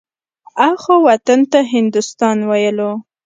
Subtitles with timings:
[0.69, 2.91] اخوا وطن ته هندوستان ويلو.